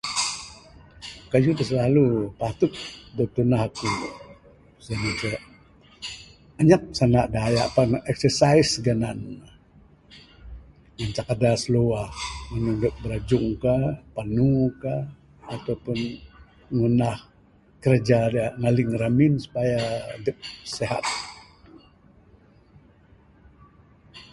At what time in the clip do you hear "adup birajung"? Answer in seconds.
12.73-13.47